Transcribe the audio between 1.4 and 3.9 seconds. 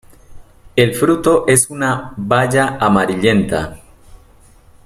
es una baya amarillenta.